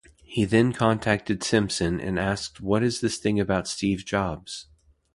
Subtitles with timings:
[0.25, 4.65] He then contacted Simpson and asked what is this thing about Steve Jobs?